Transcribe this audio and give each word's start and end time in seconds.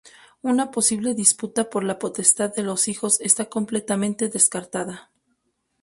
Una 0.41 0.71
posible 0.71 1.13
disputa 1.13 1.69
por 1.69 1.83
la 1.83 1.99
potestad 1.99 2.51
de 2.55 2.63
los 2.63 2.87
hijos 2.87 3.21
está 3.21 3.49
completamente 3.49 4.29
descartada. 4.29 5.11